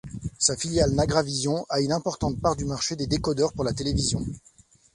[0.39, 4.25] Sa filiale Nagravision a une importante part du marché des décodeurs pour la télévision.